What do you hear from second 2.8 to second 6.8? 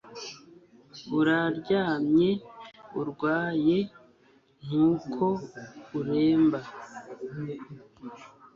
urwaye ntuko uremba